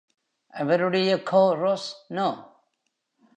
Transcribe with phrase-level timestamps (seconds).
[0.53, 1.83] அவருடைய "Chôros
[2.09, 2.27] No.